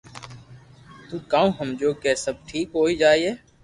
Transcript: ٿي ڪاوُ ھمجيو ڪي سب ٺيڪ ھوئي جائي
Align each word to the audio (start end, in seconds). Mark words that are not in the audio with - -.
ٿي 1.07 1.17
ڪاوُ 1.31 1.47
ھمجيو 1.57 1.91
ڪي 2.01 2.11
سب 2.23 2.35
ٺيڪ 2.47 2.67
ھوئي 2.79 2.93
جائي 3.01 3.29